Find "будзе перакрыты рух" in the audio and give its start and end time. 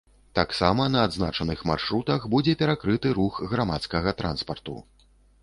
2.33-3.39